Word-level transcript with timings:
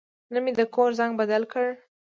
نن 0.31 0.37
مې 0.43 0.51
د 0.59 0.61
کور 0.75 0.89
زنګ 0.99 1.11
بدل 1.21 1.43
کړ. 1.51 1.65